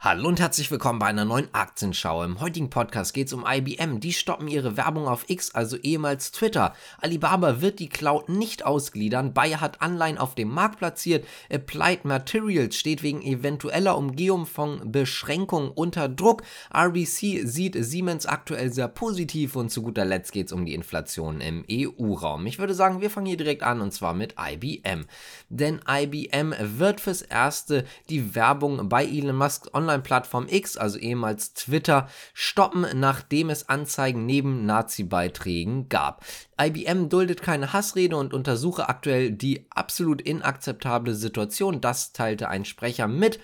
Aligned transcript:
Hallo 0.00 0.28
und 0.28 0.38
herzlich 0.38 0.70
willkommen 0.70 1.00
bei 1.00 1.06
einer 1.06 1.24
neuen 1.24 1.52
Aktienschau. 1.52 2.22
Im 2.22 2.38
heutigen 2.38 2.70
Podcast 2.70 3.12
geht 3.14 3.26
es 3.26 3.32
um 3.32 3.44
IBM. 3.44 3.98
Die 3.98 4.12
stoppen 4.12 4.46
ihre 4.46 4.76
Werbung 4.76 5.08
auf 5.08 5.28
X, 5.28 5.56
also 5.56 5.76
ehemals 5.76 6.30
Twitter. 6.30 6.72
Alibaba 6.98 7.60
wird 7.60 7.80
die 7.80 7.88
Cloud 7.88 8.28
nicht 8.28 8.64
ausgliedern. 8.64 9.34
Bayer 9.34 9.60
hat 9.60 9.82
Anleihen 9.82 10.16
auf 10.16 10.36
dem 10.36 10.50
Markt 10.50 10.78
platziert. 10.78 11.26
Applied 11.52 12.04
Materials 12.04 12.76
steht 12.76 13.02
wegen 13.02 13.22
eventueller 13.22 13.98
Umgehung 13.98 14.46
von 14.46 14.92
Beschränkungen 14.92 15.72
unter 15.72 16.08
Druck. 16.08 16.44
RBC 16.72 17.44
sieht 17.44 17.74
Siemens 17.84 18.24
aktuell 18.24 18.72
sehr 18.72 18.86
positiv 18.86 19.56
und 19.56 19.70
zu 19.70 19.82
guter 19.82 20.04
Letzt 20.04 20.30
geht 20.30 20.46
es 20.46 20.52
um 20.52 20.64
die 20.64 20.74
Inflation 20.74 21.40
im 21.40 21.64
EU-Raum. 21.68 22.46
Ich 22.46 22.60
würde 22.60 22.74
sagen, 22.74 23.00
wir 23.00 23.10
fangen 23.10 23.26
hier 23.26 23.36
direkt 23.36 23.64
an 23.64 23.80
und 23.80 23.92
zwar 23.92 24.14
mit 24.14 24.36
IBM. 24.38 25.06
Denn 25.48 25.80
IBM 25.88 26.54
wird 26.60 27.00
fürs 27.00 27.22
Erste 27.22 27.84
die 28.08 28.36
Werbung 28.36 28.88
bei 28.88 29.04
Elon 29.04 29.34
Musk 29.34 29.66
online 29.74 29.87
Online-Plattform 29.88 30.46
X, 30.48 30.76
also 30.76 30.98
ehemals 30.98 31.54
Twitter, 31.54 32.08
stoppen, 32.34 32.86
nachdem 32.94 33.50
es 33.50 33.68
Anzeigen 33.68 34.26
neben 34.26 34.66
Nazi-Beiträgen 34.66 35.88
gab. 35.88 36.24
IBM 36.60 37.08
duldet 37.08 37.42
keine 37.42 37.72
Hassrede 37.72 38.16
und 38.16 38.34
untersuche 38.34 38.88
aktuell 38.88 39.30
die 39.30 39.66
absolut 39.70 40.20
inakzeptable 40.20 41.14
Situation. 41.14 41.80
Das 41.80 42.12
teilte 42.12 42.48
ein 42.48 42.64
Sprecher 42.64 43.08
mit 43.08 43.40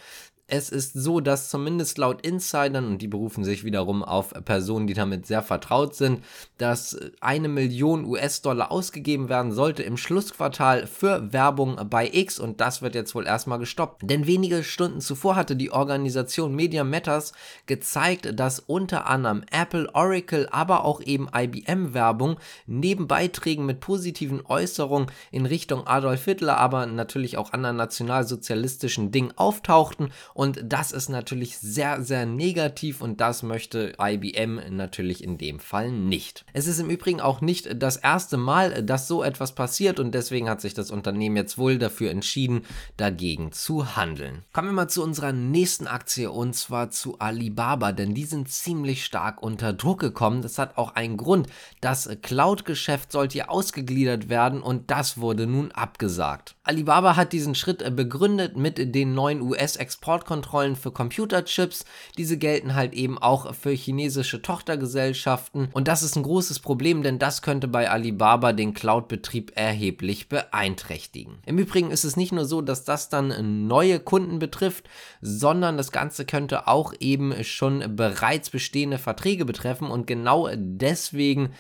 es 0.46 0.68
ist 0.68 0.92
so, 0.92 1.20
dass 1.20 1.48
zumindest 1.48 1.96
laut 1.96 2.20
Insidern, 2.20 2.84
und 2.84 2.98
die 2.98 3.08
berufen 3.08 3.44
sich 3.44 3.64
wiederum 3.64 4.02
auf 4.04 4.34
Personen, 4.44 4.86
die 4.86 4.92
damit 4.92 5.26
sehr 5.26 5.42
vertraut 5.42 5.94
sind, 5.94 6.22
dass 6.58 6.98
eine 7.20 7.48
Million 7.48 8.04
US-Dollar 8.04 8.70
ausgegeben 8.70 9.30
werden 9.30 9.52
sollte 9.52 9.82
im 9.82 9.96
Schlussquartal 9.96 10.86
für 10.86 11.32
Werbung 11.32 11.80
bei 11.88 12.10
X 12.12 12.38
und 12.38 12.60
das 12.60 12.82
wird 12.82 12.94
jetzt 12.94 13.14
wohl 13.14 13.26
erstmal 13.26 13.58
gestoppt. 13.58 14.02
Denn 14.04 14.26
wenige 14.26 14.62
Stunden 14.64 15.00
zuvor 15.00 15.34
hatte 15.34 15.56
die 15.56 15.70
Organisation 15.70 16.54
Media 16.54 16.84
Matters 16.84 17.32
gezeigt, 17.64 18.38
dass 18.38 18.60
unter 18.60 19.06
anderem 19.06 19.44
Apple, 19.50 19.88
Oracle, 19.94 20.48
aber 20.50 20.84
auch 20.84 21.00
eben 21.00 21.28
IBM-Werbung 21.34 22.36
neben 22.66 23.08
Beiträgen 23.08 23.64
mit 23.64 23.80
positiven 23.80 24.44
Äußerungen 24.44 25.10
in 25.30 25.46
Richtung 25.46 25.86
Adolf 25.86 26.26
Hitler, 26.26 26.58
aber 26.58 26.84
natürlich 26.84 27.38
auch 27.38 27.54
anderen 27.54 27.76
nationalsozialistischen 27.76 29.10
Dingen 29.10 29.32
auftauchten 29.36 30.10
und 30.34 30.60
das 30.64 30.90
ist 30.90 31.08
natürlich 31.08 31.58
sehr, 31.58 32.02
sehr 32.02 32.26
negativ 32.26 33.00
und 33.00 33.20
das 33.20 33.44
möchte 33.44 33.94
IBM 34.00 34.60
natürlich 34.70 35.22
in 35.22 35.38
dem 35.38 35.60
Fall 35.60 35.92
nicht. 35.92 36.44
Es 36.52 36.66
ist 36.66 36.80
im 36.80 36.90
Übrigen 36.90 37.20
auch 37.20 37.40
nicht 37.40 37.80
das 37.80 37.96
erste 37.96 38.36
Mal, 38.36 38.82
dass 38.82 39.06
so 39.06 39.22
etwas 39.22 39.54
passiert 39.54 40.00
und 40.00 40.12
deswegen 40.12 40.50
hat 40.50 40.60
sich 40.60 40.74
das 40.74 40.90
Unternehmen 40.90 41.36
jetzt 41.36 41.56
wohl 41.56 41.78
dafür 41.78 42.10
entschieden, 42.10 42.62
dagegen 42.96 43.52
zu 43.52 43.94
handeln. 43.94 44.42
Kommen 44.52 44.68
wir 44.68 44.72
mal 44.72 44.88
zu 44.88 45.04
unserer 45.04 45.32
nächsten 45.32 45.86
Aktie 45.86 46.28
und 46.28 46.54
zwar 46.56 46.90
zu 46.90 47.20
Alibaba, 47.20 47.92
denn 47.92 48.12
die 48.12 48.24
sind 48.24 48.50
ziemlich 48.50 49.04
stark 49.04 49.40
unter 49.40 49.72
Druck 49.72 50.00
gekommen. 50.00 50.42
Das 50.42 50.58
hat 50.58 50.76
auch 50.76 50.96
einen 50.96 51.16
Grund. 51.16 51.46
Das 51.80 52.08
Cloud-Geschäft 52.22 53.12
sollte 53.12 53.34
hier 53.34 53.52
ausgegliedert 53.52 54.28
werden 54.28 54.62
und 54.62 54.90
das 54.90 55.18
wurde 55.18 55.46
nun 55.46 55.70
abgesagt. 55.70 56.56
Alibaba 56.64 57.14
hat 57.14 57.32
diesen 57.32 57.54
Schritt 57.54 57.84
begründet 57.94 58.56
mit 58.56 58.94
den 58.96 59.14
neuen 59.14 59.40
US-Export 59.40 60.23
Exportkontrollen 60.24 60.76
für 60.76 60.90
Computerchips. 60.90 61.84
Diese 62.16 62.38
gelten 62.38 62.74
halt 62.74 62.94
eben 62.94 63.18
auch 63.18 63.54
für 63.54 63.70
chinesische 63.70 64.40
Tochtergesellschaften. 64.42 65.68
Und 65.72 65.88
das 65.88 66.02
ist 66.02 66.16
ein 66.16 66.22
großes 66.22 66.60
Problem, 66.60 67.02
denn 67.02 67.18
das 67.18 67.42
könnte 67.42 67.68
bei 67.68 67.90
Alibaba 67.90 68.52
den 68.52 68.74
Cloud-Betrieb 68.74 69.52
erheblich 69.54 70.28
beeinträchtigen. 70.28 71.38
Im 71.46 71.58
Übrigen 71.58 71.90
ist 71.90 72.04
es 72.04 72.16
nicht 72.16 72.32
nur 72.32 72.46
so, 72.46 72.62
dass 72.62 72.84
das 72.84 73.08
dann 73.08 73.66
neue 73.66 74.00
Kunden 74.00 74.38
betrifft, 74.38 74.88
sondern 75.20 75.76
das 75.76 75.92
Ganze 75.92 76.24
könnte 76.24 76.66
auch 76.66 76.94
eben 77.00 77.44
schon 77.44 77.96
bereits 77.96 78.50
bestehende 78.50 78.98
Verträge 78.98 79.44
betreffen. 79.44 79.90
Und 79.90 80.06
genau 80.06 80.48
deswegen 80.54 81.50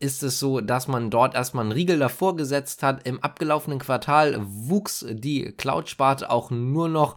ist 0.00 0.22
es 0.22 0.38
so, 0.38 0.60
dass 0.60 0.88
man 0.88 1.10
dort 1.10 1.34
erstmal 1.34 1.64
einen 1.64 1.72
Riegel 1.72 1.98
davor 1.98 2.36
gesetzt 2.36 2.82
hat. 2.82 3.06
Im 3.06 3.22
abgelaufenen 3.22 3.78
Quartal 3.78 4.36
wuchs 4.40 5.04
die 5.08 5.52
Cloud-Sparte 5.52 6.30
auch 6.30 6.50
nur 6.50 6.88
noch 6.88 7.16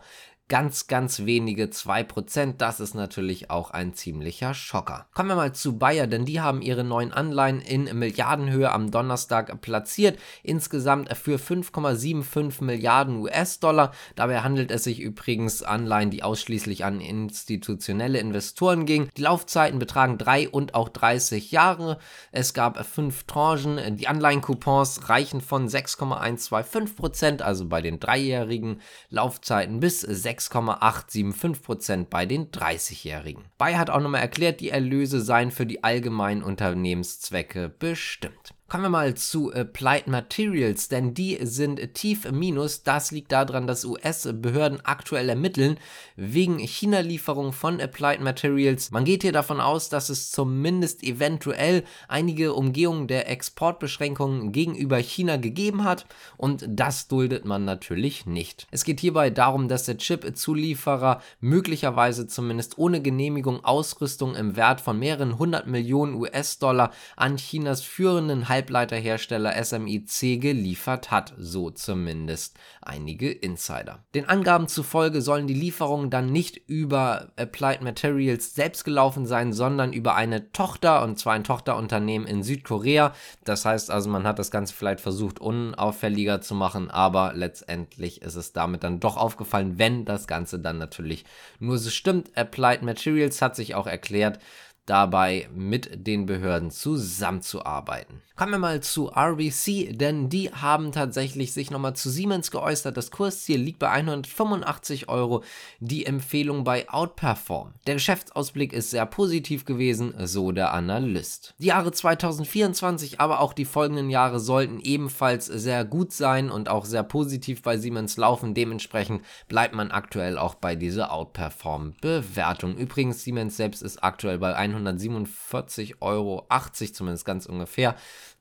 ganz, 0.49 0.87
ganz 0.87 1.25
wenige 1.25 1.65
2%. 1.65 2.53
Das 2.57 2.79
ist 2.79 2.95
natürlich 2.95 3.49
auch 3.49 3.71
ein 3.71 3.93
ziemlicher 3.93 4.53
Schocker. 4.53 5.07
Kommen 5.13 5.29
wir 5.29 5.35
mal 5.35 5.53
zu 5.53 5.77
Bayer, 5.77 6.07
denn 6.07 6.25
die 6.25 6.39
haben 6.39 6.61
ihre 6.61 6.83
neuen 6.83 7.11
Anleihen 7.11 7.59
in 7.59 7.83
Milliardenhöhe 7.97 8.71
am 8.71 8.89
Donnerstag 8.91 9.59
platziert. 9.61 10.17
Insgesamt 10.43 11.15
für 11.17 11.37
5,75 11.37 12.63
Milliarden 12.63 13.17
US-Dollar. 13.17 13.91
Dabei 14.15 14.41
handelt 14.41 14.71
es 14.71 14.85
sich 14.85 15.01
übrigens 15.01 15.63
Anleihen, 15.63 16.11
die 16.11 16.23
ausschließlich 16.23 16.85
an 16.85 17.01
institutionelle 17.01 18.19
Investoren 18.19 18.85
gingen. 18.85 19.09
Die 19.17 19.23
Laufzeiten 19.23 19.79
betragen 19.79 20.17
3 20.17 20.49
und 20.49 20.75
auch 20.75 20.89
30 20.89 21.51
Jahre. 21.51 21.97
Es 22.31 22.53
gab 22.53 22.85
fünf 22.85 23.25
Tranchen. 23.25 23.97
Die 23.97 24.07
Anleihencoupons 24.07 25.09
reichen 25.09 25.41
von 25.41 25.67
6,125%, 25.67 27.41
also 27.41 27.67
bei 27.67 27.81
den 27.81 27.99
dreijährigen 27.99 28.79
Laufzeiten 29.09 29.81
bis 29.81 30.01
6 30.01 30.36
6,875% 30.39 32.05
bei 32.09 32.25
den 32.25 32.51
30-Jährigen. 32.51 33.45
Bayer 33.57 33.79
hat 33.79 33.89
auch 33.89 34.01
nochmal 34.01 34.21
erklärt, 34.21 34.59
die 34.59 34.69
Erlöse 34.69 35.21
seien 35.21 35.51
für 35.51 35.65
die 35.65 35.83
allgemeinen 35.83 36.43
Unternehmenszwecke 36.43 37.69
bestimmt. 37.69 38.53
Kommen 38.69 38.83
wir 38.83 38.89
mal 38.89 39.15
zu 39.15 39.53
Applied 39.53 40.07
Materials, 40.07 40.89
denn 40.89 41.13
die 41.13 41.37
sind 41.43 41.93
tief 41.93 42.25
im 42.25 42.37
Minus. 42.37 42.83
Das 42.83 43.11
liegt 43.11 43.31
daran, 43.31 43.65
dass 43.65 43.85
US-Behörden 43.85 44.81
aktuell 44.83 45.29
ermitteln 45.29 45.77
wegen 46.17 46.59
China-Lieferung 46.59 47.53
von 47.53 47.79
Applied 47.79 48.19
Materials. 48.19 48.91
Man 48.91 49.05
geht 49.05 49.21
hier 49.21 49.31
davon 49.31 49.61
aus, 49.61 49.87
dass 49.87 50.09
es 50.09 50.31
zumindest 50.31 51.01
eventuell 51.03 51.85
einige 52.09 52.53
Umgehungen 52.53 53.07
der 53.07 53.29
Exportbeschränkungen 53.29 54.51
gegenüber 54.51 54.97
China 54.97 55.37
gegeben 55.37 55.85
hat 55.85 56.05
und 56.35 56.65
das 56.67 57.07
duldet 57.07 57.45
man 57.45 57.63
natürlich 57.63 58.25
nicht. 58.25 58.67
Es 58.69 58.83
geht 58.83 58.99
hierbei 58.99 59.29
darum, 59.29 59.69
dass 59.69 59.85
der 59.85 59.97
Chip-Zulieferer 59.97 61.21
möglicherweise 61.39 62.27
zumindest 62.27 62.77
ohne 62.77 63.01
Genehmigung 63.01 63.63
Ausrüstung 63.63 64.35
im 64.35 64.57
Wert 64.57 64.81
von 64.81 64.99
mehreren 64.99 65.39
hundert 65.39 65.67
Millionen 65.67 66.15
US-Dollar 66.15 66.91
an 67.15 67.37
Chinas 67.37 67.81
führenden 67.81 68.49
Halbleiterhersteller 68.57 69.53
SMIC 69.63 70.41
geliefert 70.41 71.11
hat, 71.11 71.35
so 71.37 71.69
zumindest 71.69 72.57
einige 72.81 73.31
Insider. 73.31 74.03
Den 74.15 74.27
Angaben 74.27 74.67
zufolge 74.67 75.21
sollen 75.21 75.45
die 75.45 75.53
Lieferungen 75.53 76.09
dann 76.09 76.31
nicht 76.31 76.57
über 76.67 77.31
Applied 77.35 77.83
Materials 77.83 78.55
selbst 78.55 78.83
gelaufen 78.83 79.27
sein, 79.27 79.53
sondern 79.53 79.93
über 79.93 80.15
eine 80.15 80.51
Tochter, 80.53 81.03
und 81.03 81.19
zwar 81.19 81.33
ein 81.33 81.43
Tochterunternehmen 81.43 82.27
in 82.27 82.41
Südkorea. 82.41 83.13
Das 83.43 83.63
heißt 83.63 83.91
also, 83.91 84.09
man 84.09 84.25
hat 84.25 84.39
das 84.39 84.49
Ganze 84.49 84.73
vielleicht 84.73 85.01
versucht, 85.01 85.39
unauffälliger 85.39 86.41
zu 86.41 86.55
machen, 86.55 86.89
aber 86.89 87.33
letztendlich 87.35 88.23
ist 88.23 88.35
es 88.35 88.53
damit 88.53 88.83
dann 88.83 88.99
doch 88.99 89.17
aufgefallen, 89.17 89.77
wenn 89.77 90.03
das 90.03 90.25
Ganze 90.25 90.57
dann 90.57 90.79
natürlich 90.79 91.25
nur 91.59 91.77
so 91.77 91.91
stimmt. 91.91 92.35
Applied 92.35 92.81
Materials 92.81 93.39
hat 93.39 93.55
sich 93.55 93.75
auch 93.75 93.85
erklärt, 93.85 94.39
dabei 94.87 95.47
mit 95.53 96.07
den 96.07 96.25
Behörden 96.25 96.71
zusammenzuarbeiten. 96.71 98.21
Kommen 98.37 98.51
wir 98.51 98.59
mal 98.59 98.81
zu 98.81 99.09
RBC, 99.09 99.97
denn 99.97 100.29
die 100.29 100.51
haben 100.51 100.91
tatsächlich 100.91 101.53
sich 101.53 101.71
nochmal 101.71 101.95
zu 101.95 102.11
Siemens 102.11 102.51
geäußert. 102.51 102.95
Das 102.95 103.09
Kursziel 103.09 103.59
liegt 103.59 103.79
bei 103.79 103.89
185 103.89 105.09
Euro, 105.09 105.43
die 105.79 106.05
Empfehlung 106.05 106.63
bei 106.63 106.87
Outperform. 106.87 107.73
Der 107.87 107.95
Geschäftsausblick 107.95 108.73
ist 108.73 108.91
sehr 108.91 109.07
positiv 109.07 109.65
gewesen, 109.65 110.13
so 110.27 110.51
der 110.51 110.71
Analyst. 110.71 111.55
Die 111.57 111.65
Jahre 111.65 111.91
2024, 111.91 113.19
aber 113.19 113.39
auch 113.39 113.53
die 113.53 113.65
folgenden 113.65 114.11
Jahre 114.11 114.39
sollten 114.39 114.79
ebenfalls 114.81 115.47
sehr 115.47 115.83
gut 115.83 116.13
sein 116.13 116.51
und 116.51 116.69
auch 116.69 116.85
sehr 116.85 117.01
positiv 117.01 117.63
bei 117.63 117.79
Siemens 117.79 118.17
laufen. 118.17 118.53
Dementsprechend 118.53 119.23
bleibt 119.47 119.73
man 119.73 119.89
aktuell 119.89 120.37
auch 120.37 120.53
bei 120.53 120.75
dieser 120.75 121.11
Outperform-Bewertung. 121.11 122.77
Übrigens, 122.77 123.23
Siemens 123.23 123.57
selbst 123.57 123.81
ist 123.81 124.03
aktuell 124.03 124.37
bei 124.37 124.55
147,80 124.85 125.95
Euro, 126.01 126.47
zumindest 126.93 127.25
ganz 127.25 127.45
ungefähr. 127.45 127.95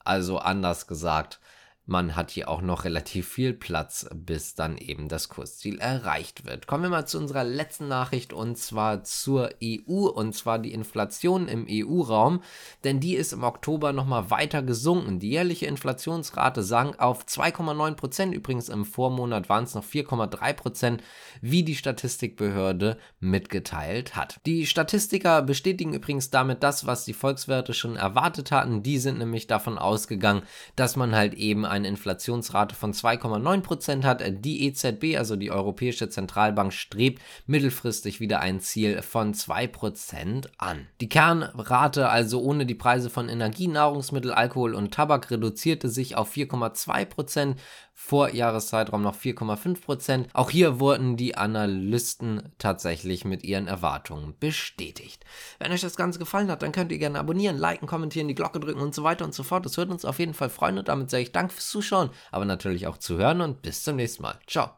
Also 0.04 0.38
anders 0.38 0.86
gesagt, 0.86 1.40
man 1.86 2.16
hat 2.16 2.32
hier 2.32 2.48
auch 2.48 2.62
noch 2.62 2.84
relativ 2.84 3.28
viel 3.28 3.54
Platz, 3.54 4.08
bis 4.12 4.56
dann 4.56 4.76
eben 4.76 5.08
das 5.08 5.28
Kursziel 5.28 5.78
erreicht 5.78 6.44
wird. 6.44 6.66
Kommen 6.66 6.82
wir 6.82 6.90
mal 6.90 7.06
zu 7.06 7.16
unserer 7.18 7.44
letzten 7.44 7.86
Nachricht 7.86 8.32
und 8.32 8.58
zwar 8.58 9.04
zur 9.04 9.50
EU 9.62 10.08
und 10.08 10.34
zwar 10.34 10.58
die 10.58 10.72
Inflation 10.72 11.46
im 11.46 11.64
EU-Raum, 11.70 12.42
denn 12.82 12.98
die 12.98 13.14
ist 13.14 13.32
im 13.32 13.44
Oktober 13.44 13.92
nochmal 13.92 14.30
weiter 14.30 14.62
gesunken. 14.62 15.20
Die 15.20 15.30
jährliche 15.30 15.66
Inflationsrate 15.66 16.64
sank 16.64 16.98
auf 16.98 17.24
2,9 17.24 17.94
Prozent, 17.94 18.34
übrigens 18.34 18.68
im 18.68 18.84
Vormonat 18.84 19.48
waren 19.48 19.64
es 19.64 19.76
noch 19.76 19.84
4,3 19.84 20.52
Prozent, 20.54 21.02
wie 21.40 21.62
die 21.62 21.76
Statistikbehörde 21.76 22.98
mitgeteilt 23.20 24.16
hat. 24.16 24.40
Die 24.44 24.66
Statistiker 24.66 25.40
bestätigen 25.42 25.94
übrigens 25.94 26.30
damit 26.30 26.64
das, 26.64 26.84
was 26.84 27.04
die 27.04 27.12
Volkswirte 27.12 27.74
schon 27.74 27.94
erwartet 27.94 28.50
hatten. 28.50 28.82
Die 28.82 28.98
sind 28.98 29.18
nämlich 29.18 29.46
davon 29.46 29.78
ausgegangen, 29.78 30.42
dass 30.74 30.96
man 30.96 31.14
halt 31.14 31.34
eben 31.34 31.64
eine 31.76 31.88
Inflationsrate 31.88 32.74
von 32.74 32.92
2,9% 32.92 34.04
hat. 34.04 34.22
Die 34.44 34.66
EZB, 34.66 35.16
also 35.16 35.36
die 35.36 35.50
Europäische 35.50 36.08
Zentralbank, 36.08 36.72
strebt 36.72 37.22
mittelfristig 37.46 38.20
wieder 38.20 38.40
ein 38.40 38.60
Ziel 38.60 39.02
von 39.02 39.34
2% 39.34 40.46
an. 40.58 40.86
Die 41.00 41.08
Kernrate, 41.08 42.08
also 42.08 42.40
ohne 42.40 42.66
die 42.66 42.74
Preise 42.74 43.10
von 43.10 43.28
Energie, 43.28 43.68
Nahrungsmittel, 43.68 44.32
Alkohol 44.32 44.74
und 44.74 44.92
Tabak, 44.92 45.30
reduzierte 45.30 45.88
sich 45.88 46.16
auf 46.16 46.34
4,2%, 46.34 47.56
vor 47.98 48.28
Jahreszeitraum 48.34 49.00
noch 49.00 49.16
4,5%. 49.16 50.26
Auch 50.34 50.50
hier 50.50 50.78
wurden 50.78 51.16
die 51.16 51.38
Analysten 51.38 52.52
tatsächlich 52.58 53.24
mit 53.24 53.42
ihren 53.42 53.68
Erwartungen 53.68 54.34
bestätigt. 54.38 55.24
Wenn 55.58 55.72
euch 55.72 55.80
das 55.80 55.96
Ganze 55.96 56.18
gefallen 56.18 56.50
hat, 56.50 56.60
dann 56.60 56.72
könnt 56.72 56.92
ihr 56.92 56.98
gerne 56.98 57.18
abonnieren, 57.18 57.56
liken, 57.56 57.88
kommentieren, 57.88 58.28
die 58.28 58.34
Glocke 58.34 58.60
drücken 58.60 58.82
und 58.82 58.94
so 58.94 59.02
weiter 59.02 59.24
und 59.24 59.32
so 59.32 59.42
fort. 59.42 59.64
Das 59.64 59.78
würde 59.78 59.92
uns 59.92 60.04
auf 60.04 60.18
jeden 60.18 60.34
Fall 60.34 60.50
freuen 60.50 60.76
und 60.76 60.88
damit 60.88 61.08
sage 61.08 61.22
ich 61.22 61.32
Dank 61.32 61.50
fürs 61.50 61.65
Zuschauen, 61.70 62.10
aber 62.30 62.44
natürlich 62.44 62.86
auch 62.86 62.98
zuhören 62.98 63.40
und 63.40 63.62
bis 63.62 63.82
zum 63.82 63.96
nächsten 63.96 64.22
Mal. 64.22 64.38
Ciao. 64.46 64.75